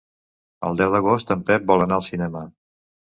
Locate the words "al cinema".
2.01-2.43